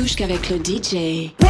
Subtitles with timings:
[0.00, 1.49] couche qu'avec le DJ.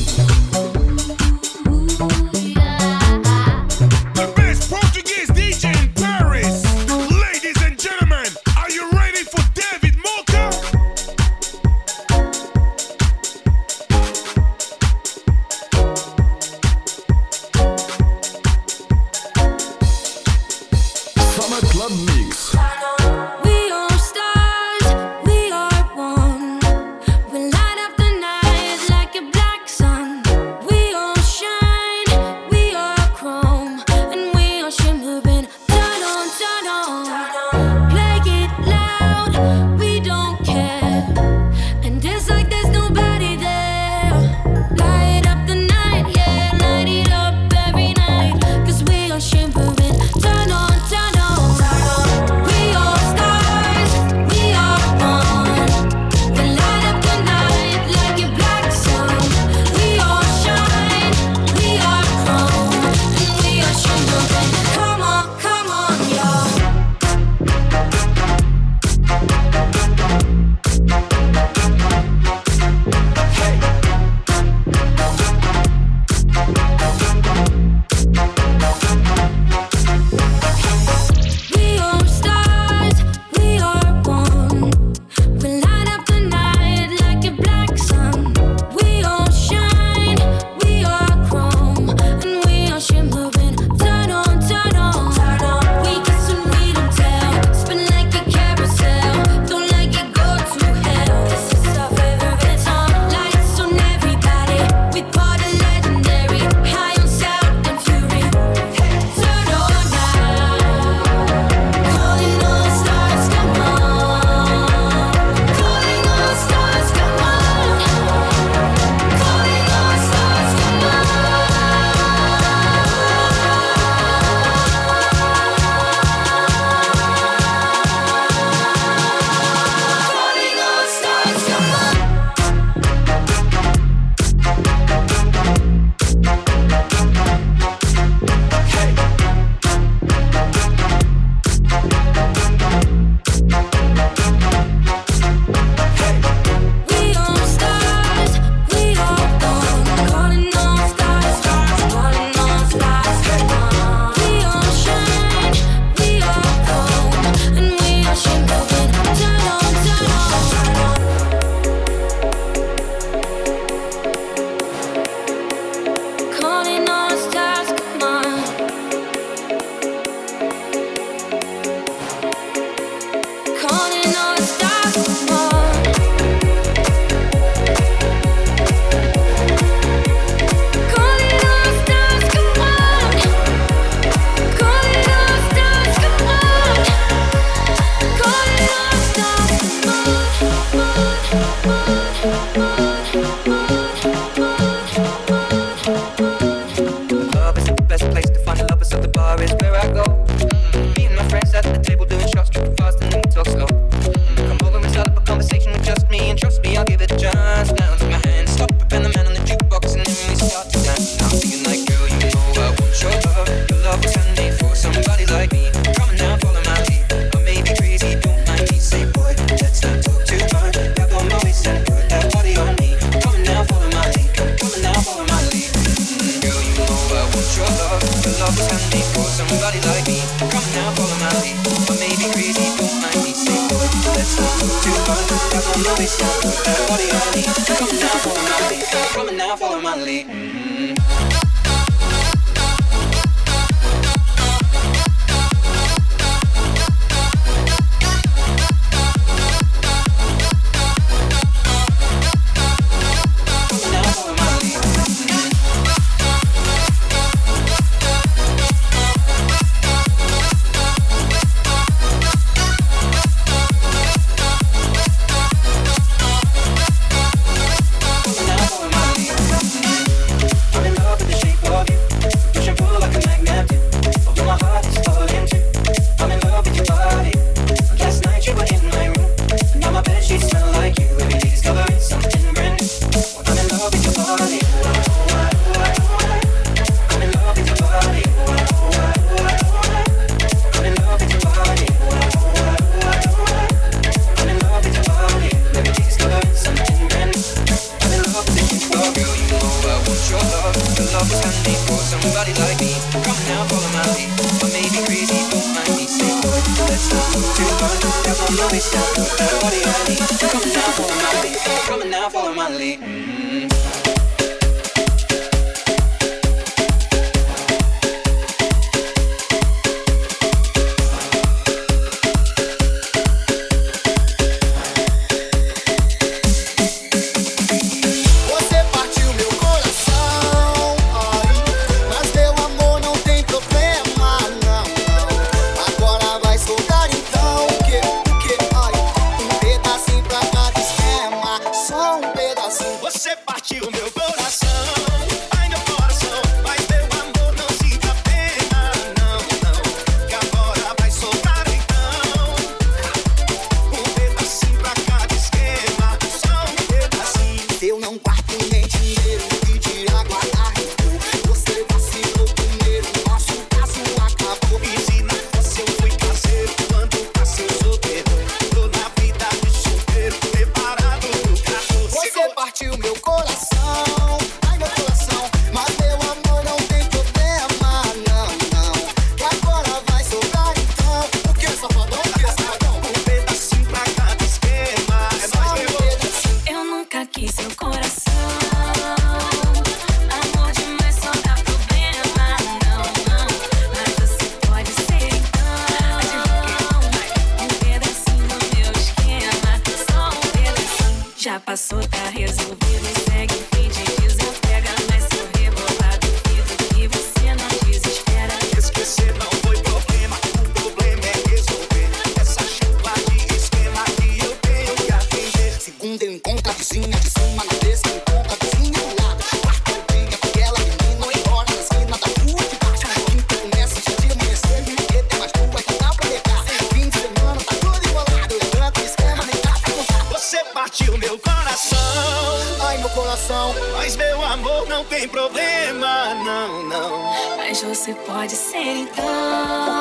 [434.51, 437.57] amor não tem problema, não, não.
[437.57, 439.23] Mas você pode ser então.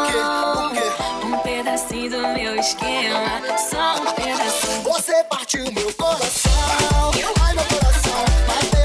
[0.06, 0.80] Quê?
[0.80, 1.26] Quê?
[1.26, 3.40] Um pedacinho do meu esquema.
[3.56, 4.82] Só um pedacinho.
[4.82, 6.50] Você partiu meu coração.
[7.42, 8.24] Ai, meu coração.
[8.48, 8.79] Mas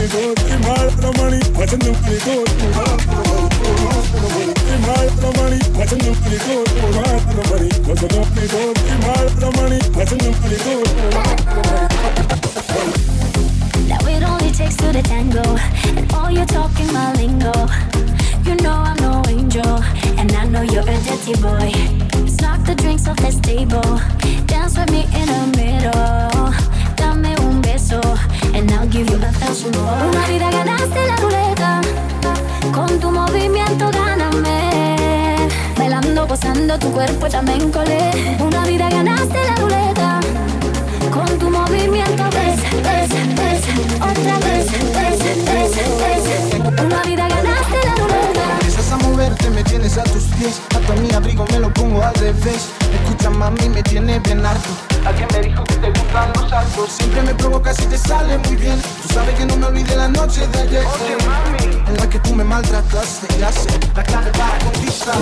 [0.00, 0.36] money good.
[0.38, 2.18] The money, the money, the money,
[5.20, 5.58] the money.
[13.88, 15.42] Now it only takes two to tango,
[15.96, 17.52] and all you're talking my lingo.
[18.44, 19.82] You know I'm no angel,
[20.18, 21.72] and I know you're a dirty boy.
[22.40, 24.00] Knock the drinks off this table,
[24.46, 26.52] dance with me in the middle,
[26.96, 28.00] dame un beso.
[28.60, 30.08] And I'll give you a thousand more.
[30.08, 31.80] Una vida ganaste la ruleta,
[32.72, 35.48] con tu movimiento gáname.
[35.78, 38.10] Bailando, gozando tu cuerpo también colé.
[38.38, 40.20] Una vida ganaste la ruleta.
[41.10, 43.62] Con tu movimiento ves, ves, ves,
[44.10, 45.18] otra vez, ves,
[45.48, 46.22] ves, ves.
[46.84, 48.44] Una vida ganaste la ruleta.
[48.60, 50.60] Empiezas a moverte, me tienes a tus pies.
[50.76, 52.68] Hasta mi abrigo me lo pongo al revés.
[52.94, 54.68] Escucha, mami, me tiene bien harto.
[55.06, 56.92] Alguien me dijo que te gustan los altos.
[56.92, 58.80] Siempre me provocas y te sale muy bien.
[59.02, 60.84] Tú sabes que no me olvidé la noche de ayer.
[60.84, 61.82] Oye, mami.
[61.88, 63.26] En la que tú me maltrataste.
[63.38, 65.16] Ya sé, la clave para conquistar.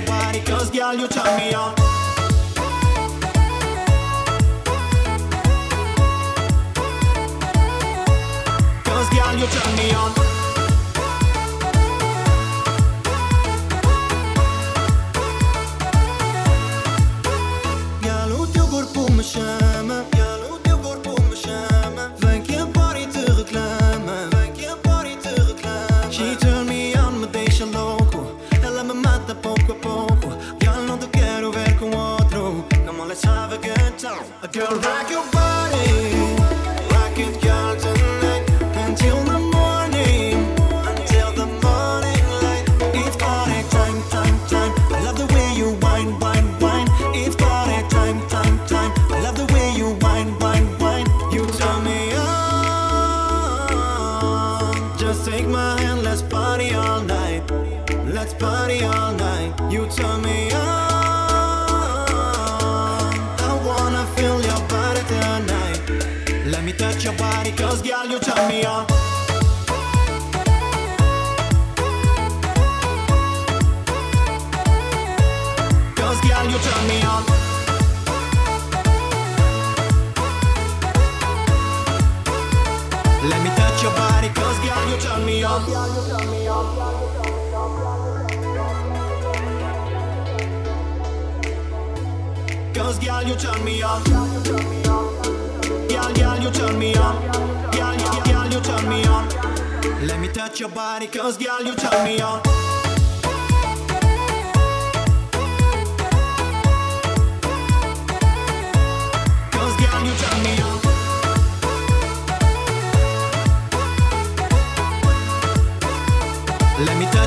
[0.00, 1.79] your body, cause girl, you turn me on.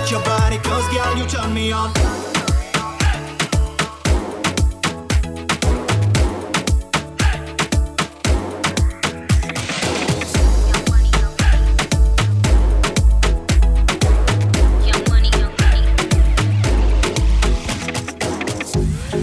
[0.03, 1.93] touch your body, cause girl, you turn me on.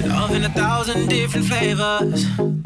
[0.07, 2.60] Love in a thousand different flavors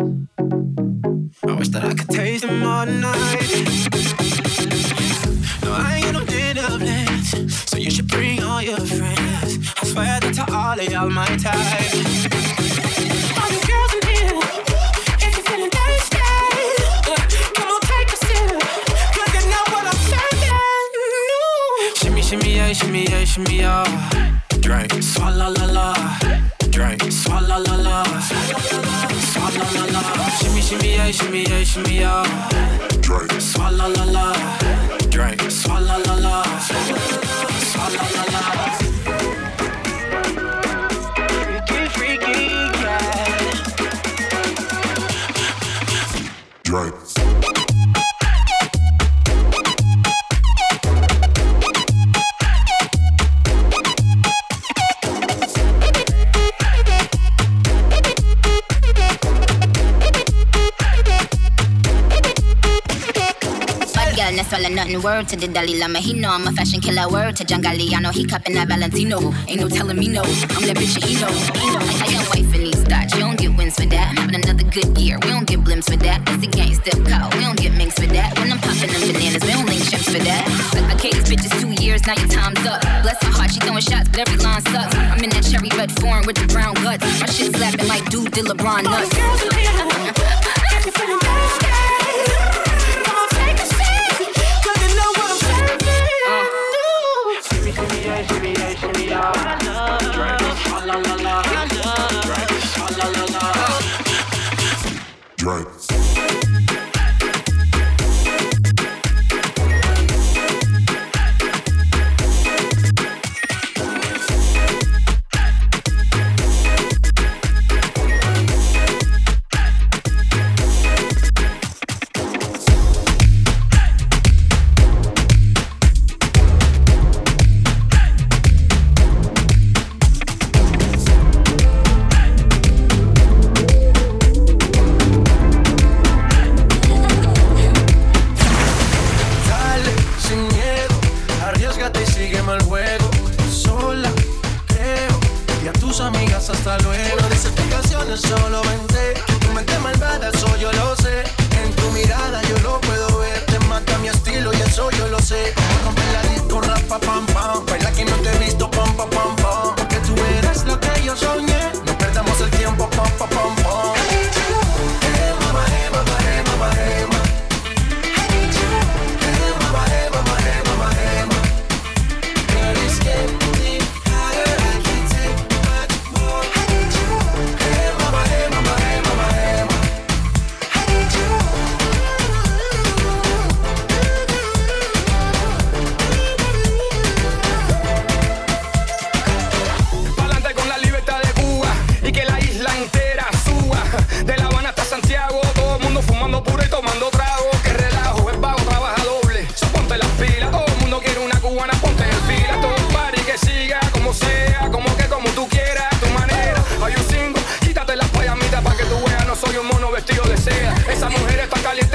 [65.04, 67.06] word to the Dalai Lama, he know I'm a fashion killer.
[67.12, 67.92] Word to Jangali.
[67.92, 69.20] I know he cupping that Valentino.
[69.46, 70.22] Ain't no telling me no,
[70.56, 71.28] I'm that bitch and he know.
[71.28, 71.84] He know.
[72.00, 74.16] I got wife in these thoughts, you don't get wins for that.
[74.16, 76.24] But another good year, we don't get blimps for that.
[76.24, 78.32] That's a gangster call, we don't get minks for that.
[78.38, 80.42] When I'm popping them bananas, we don't link chimps for that.
[80.88, 82.80] I gave this bitch two years, now your time's up.
[83.04, 84.96] Bless her heart, she throwing shots, but every line sucks.
[84.96, 87.04] I'm in that cherry red form with the brown guts.
[87.20, 89.93] My shit slapping like dude did LeBron nuts.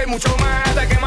[0.10, 0.99] mucho más de que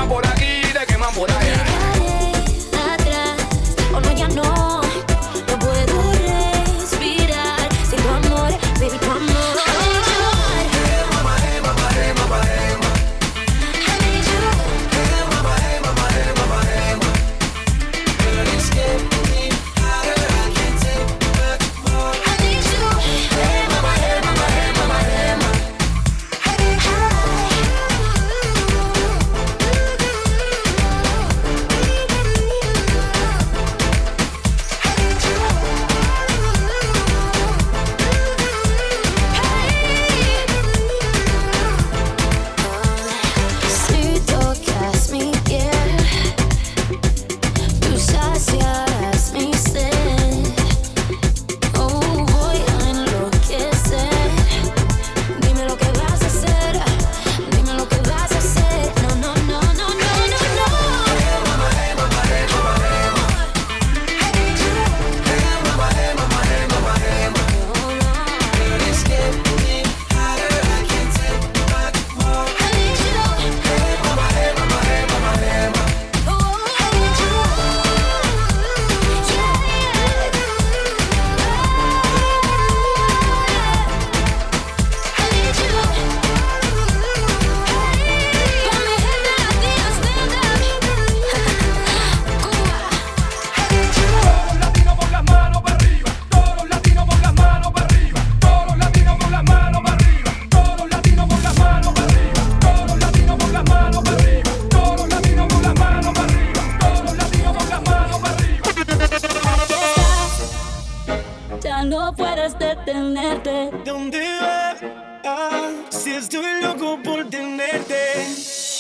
[111.62, 113.70] ya no puedes detenerte.
[113.84, 114.78] ¿Dónde vas?
[115.24, 118.26] Ah, si estoy loco por tenerte.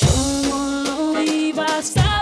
[0.00, 2.21] ¿Cómo lo ibas a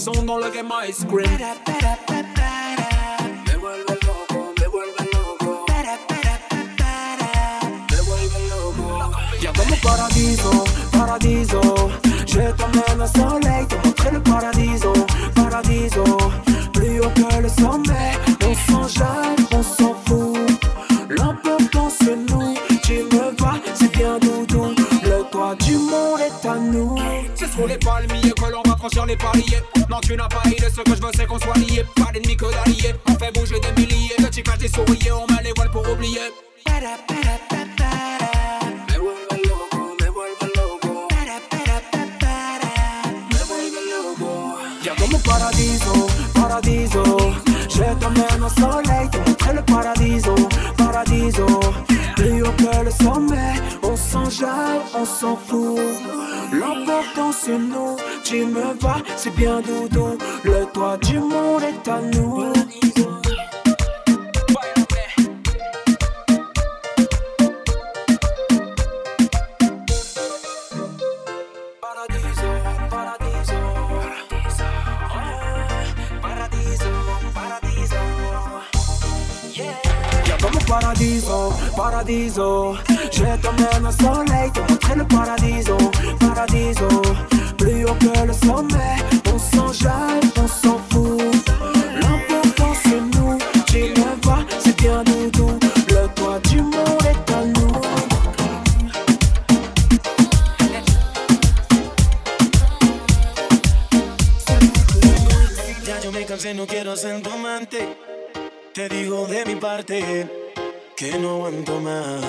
[0.00, 1.28] son dans le game ice cream.
[9.68, 11.60] Mon paradiso, paradiso.
[12.26, 14.92] Je t'emmène au soleil, te montrer le paradiso,
[15.34, 16.04] paradiso.
[16.72, 18.12] Plus haut que le sommet,
[18.46, 20.38] on s'en jette, on s'en fout.
[21.10, 24.74] L'important c'est nous, tu me vois, c'est bien doudou.
[25.02, 26.96] Le toit du monde est à nous.
[27.34, 29.62] C'est sur les palmiers que l'on va franchir les paliers.
[29.90, 30.68] Non, tu n'as pas idée.
[30.70, 31.84] Ce que je veux, c'est qu'on soit liés.
[31.96, 32.94] Pas d'ennemis que d'alliés.
[33.08, 34.14] On fait bouger des milliers.
[34.20, 35.10] Le chicage des sourriers.
[35.10, 36.20] On met les voiles pour oublier.
[45.24, 47.02] Paradiso, paradiso,
[47.68, 50.34] je t'emmène au soleil, te le paradiso,
[50.76, 51.46] paradiso,
[52.16, 54.48] plus haut que le sommet, on s'en jette,
[54.94, 56.29] on s'en fout.
[57.16, 57.96] Dans ce nom.
[58.24, 60.18] Tu me vas, c'est bien doudou.
[60.44, 62.52] Le toit du monde est à nous.
[81.00, 82.76] paradiso, paradiso.
[83.10, 85.76] Je t'emmène au soleil, te montrer le paradiso,
[86.18, 86.88] paradiso.
[87.56, 88.96] Plus haut que le sommet,
[89.32, 91.22] on s'enjaille, on s'en fout.
[92.00, 95.58] L'important c'est nous, tu le vois, c'est bien nous doux.
[95.88, 97.72] Le toit du monde est à nous.
[105.86, 107.78] Ya yo me cansé, no quiero ser tu.
[108.74, 110.39] Te digo de mi parte
[111.00, 112.20] que no aguanto más.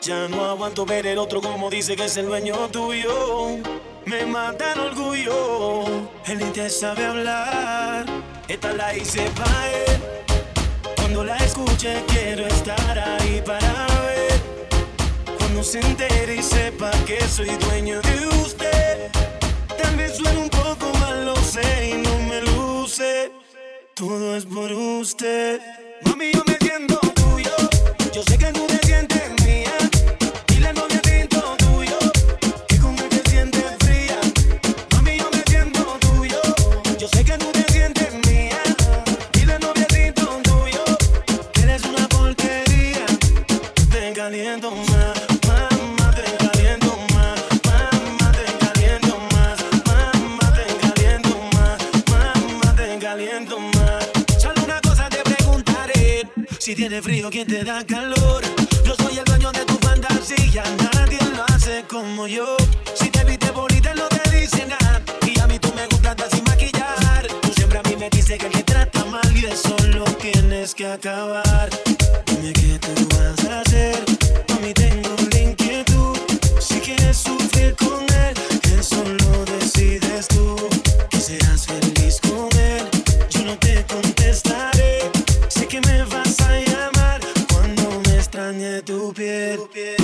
[0.00, 3.58] Ya no aguanto ver el otro como dice que es el dueño tuyo.
[4.06, 5.84] Me mata el orgullo,
[6.24, 8.06] él ni te sabe hablar.
[8.48, 10.00] Esta la hice para él.
[10.96, 14.40] Cuando la escuche quiero estar ahí para ver.
[15.36, 19.10] Cuando se entere y sepa que soy dueño de usted.
[19.82, 23.30] Tal vez suene un poco mal, lo sé y no me luce.
[23.92, 25.60] Todo es por usted.
[26.06, 26.63] Mami, yo me
[56.74, 58.42] Tiene frío, ¿quién te da calor?
[58.84, 62.56] Yo soy el dueño de tu fantasía, nadie lo hace como yo.
[62.94, 65.00] Si te viste bonita, no te dice nada.
[65.24, 67.28] Y a mí tú me gustas sin maquillar.
[67.42, 70.88] Tú siempre a mí me dices que el trata mal y eso lo tienes que
[70.88, 71.70] acabar.
[72.26, 74.04] Dime qué tú vas a hacer.
[74.52, 76.18] A mí tengo la inquietud.
[76.58, 78.34] Si quieres sufrir con él,
[78.76, 80.56] eso lo decides tú.
[81.08, 82.03] Que serás feliz.
[89.56, 90.03] pies.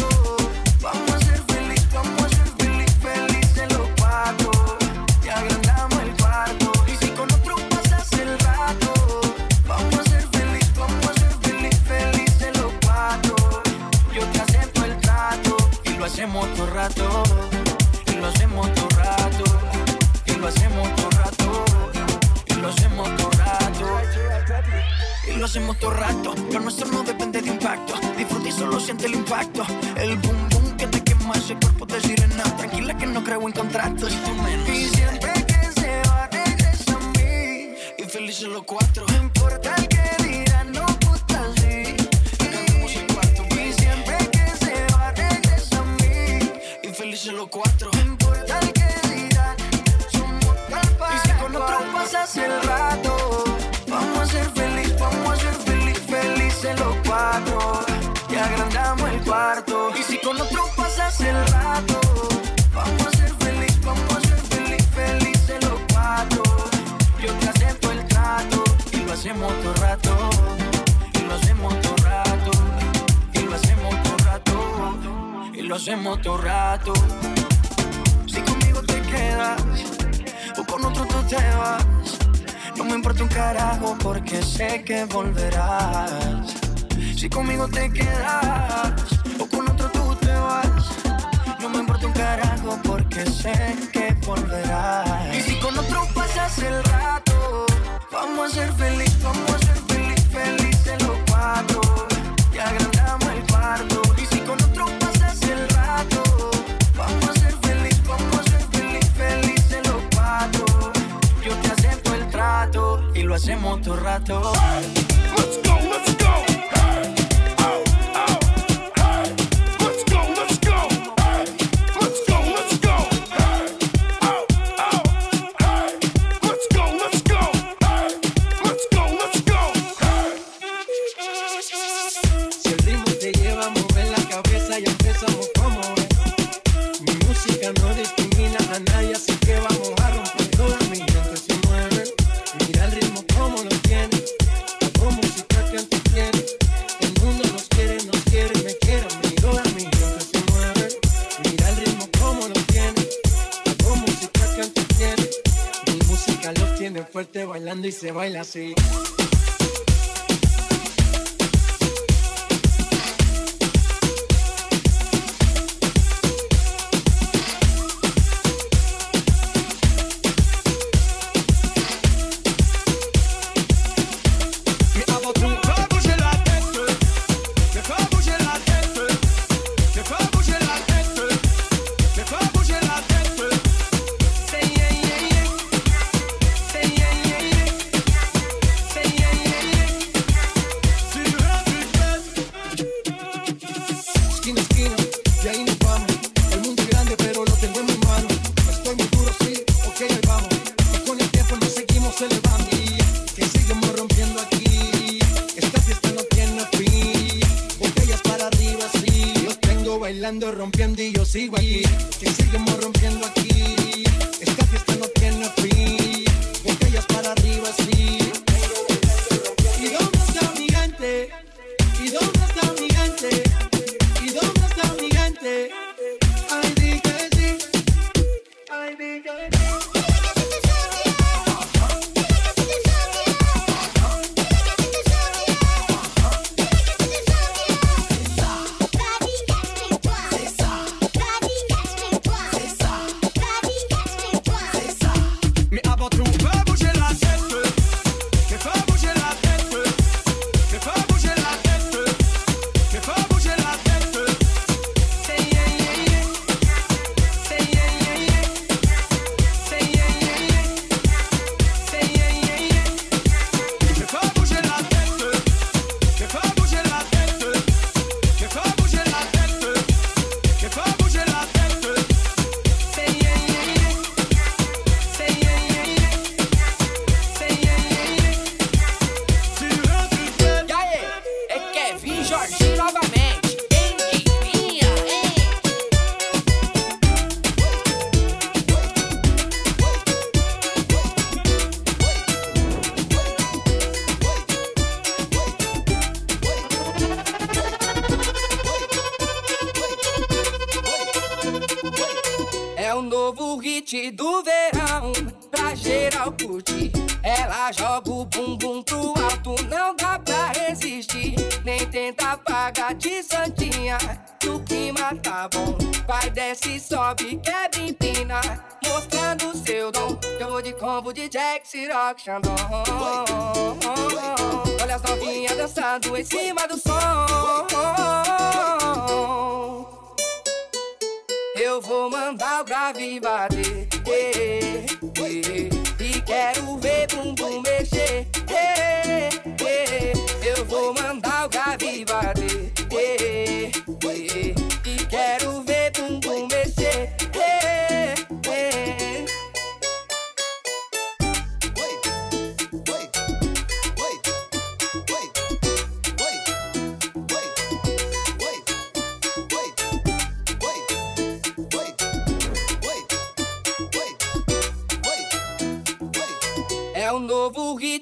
[158.01, 158.73] se baila así.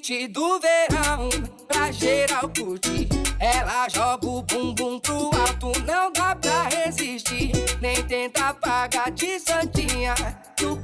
[0.00, 1.28] Hit do verão
[1.68, 3.08] pra geral curtir.
[3.38, 7.52] Ela joga o bumbum pro alto, não dá pra resistir.
[7.80, 10.14] Nem tenta apagar de santinha,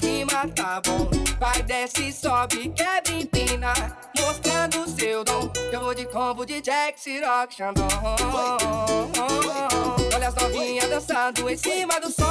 [0.07, 1.11] clima tá bom.
[1.39, 3.73] Vai, desce, sobe, quebra, empina,
[4.19, 5.51] mostrando seu dom.
[5.73, 7.87] Eu vou de combo de Jack, Ciroc, Xandão.
[10.15, 12.25] Olha as novinhas dançando em cima do som.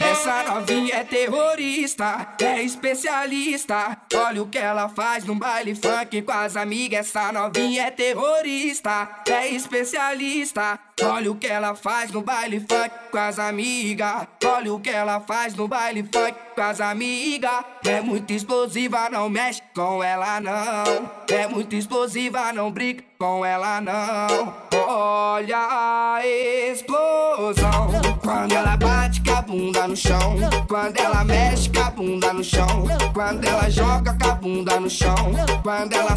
[0.00, 3.98] Essa novinha é terrorista, é especialista.
[4.14, 7.06] Olha o que ela faz no baile funk com as amigas.
[7.06, 10.80] Essa novinha é terrorista, é especialista.
[11.02, 14.26] Olha o que ela faz no baile funk com as amigas.
[14.42, 17.64] Olha o que ela faz no baile funk com as amigas.
[17.84, 21.12] É muito explosiva, não mexe com ela não.
[21.28, 24.54] É muito explosiva, não brinca com ela não.
[24.88, 27.90] Olha a explosão
[28.22, 30.36] quando ela bate com a bunda no chão.
[30.68, 32.86] Quando ela mexe com a bunda no chão.
[33.12, 35.14] Quando ela joga com a bunda no chão.
[35.62, 36.14] Quando ela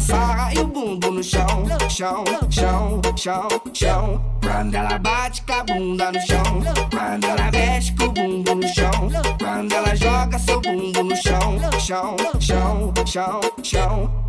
[0.54, 1.66] e o bumbum no chão.
[1.88, 4.24] Chão, chão, chão, chão.
[4.42, 6.62] Quando ela bate com a bunda no chão.
[6.90, 8.90] Quando ela mexe com o bumbum no chão.
[9.38, 11.58] Quando ela joga seu bumbum no chão.
[11.78, 14.19] Chão, chão, chão, chão.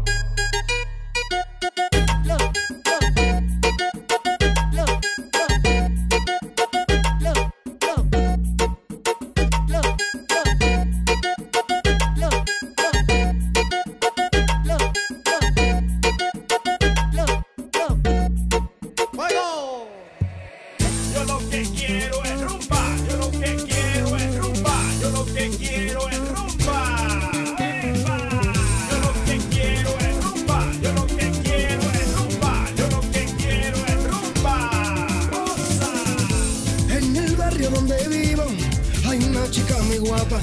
[40.02, 40.40] Guapa.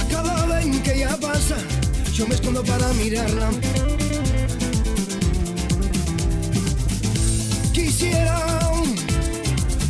[0.00, 1.56] A cada vez que ella pasa,
[2.12, 3.50] yo me escondo para mirarla.
[7.72, 8.38] Quisiera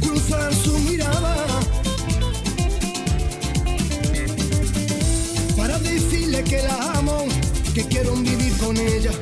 [0.00, 1.46] cruzar su mirada
[5.56, 7.26] para decirle que la amo,
[7.74, 9.12] que quiero vivir con ella.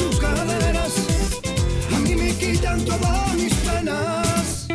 [0.00, 0.92] Sus caderas.
[1.94, 4.66] A mí me quitan todas mis penas.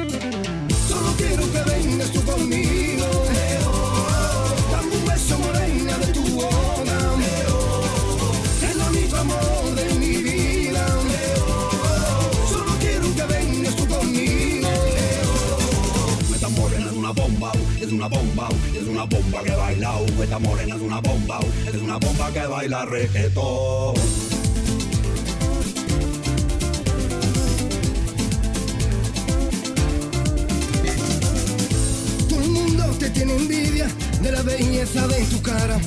[0.88, 3.08] Solo quiero que vengas tú conmigo.
[4.72, 6.98] Dame un beso morena de tu boca
[8.70, 10.86] El único amor de mi vida.
[12.54, 14.70] Solo quiero que vengas tú conmigo.
[16.36, 17.52] Esta morena es una bomba,
[17.82, 18.50] es una bomba,
[18.80, 19.92] es una bomba que baila.
[20.22, 21.40] Esta morena es una bomba,
[21.74, 24.25] es una bomba que baila reggaetón.
[33.16, 33.88] Tiene envidia
[34.22, 35.80] de la belleza de tu cara.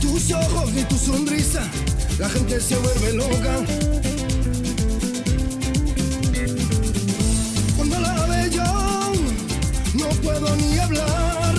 [0.00, 1.62] Tus ojos y tu sonrisa,
[2.18, 3.54] la gente se vuelve loca.
[7.76, 9.12] Cuando la veo yo,
[9.94, 11.54] no puedo ni hablar.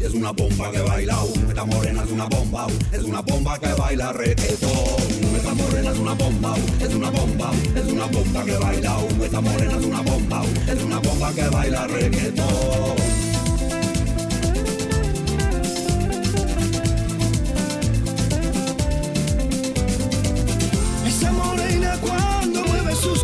[0.00, 1.18] Es una bomba que baila.
[1.48, 4.70] Esta morena es una bomba, es una bomba que baila reggaetón.
[5.36, 8.96] Esta morena es una bomba, es una bomba, es una bomba que baila.
[9.22, 12.96] Esta morena es una bomba, es una bomba que baila reggaetón.
[21.06, 23.22] Esa morena cuando mueve sus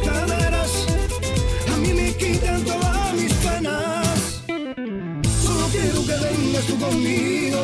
[6.63, 7.56] tú conmigo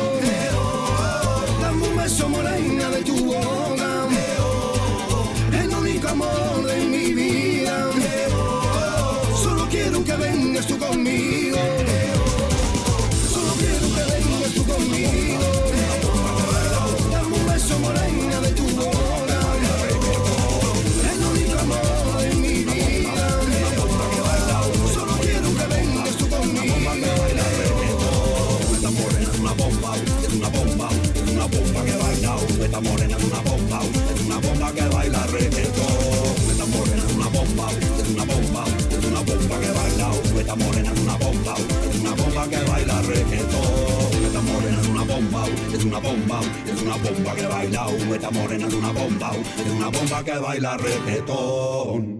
[46.13, 47.87] es una bomba que baila.
[48.13, 52.12] Esta morena es una bomba, es una bomba que baila reggaetón.